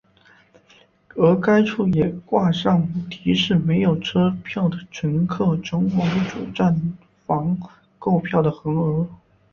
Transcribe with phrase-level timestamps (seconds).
[1.15, 6.75] 而该处也挂上提示没有车票的乘客前往主站
[7.27, 7.55] 房
[7.99, 9.07] 购票的横额。